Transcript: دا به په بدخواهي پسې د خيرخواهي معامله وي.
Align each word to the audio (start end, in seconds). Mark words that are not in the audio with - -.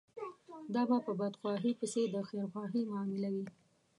دا 0.73 0.81
به 0.89 0.97
په 1.05 1.11
بدخواهي 1.19 1.71
پسې 1.79 2.01
د 2.13 2.15
خيرخواهي 2.29 2.81
معامله 2.89 3.29
وي. 3.35 3.45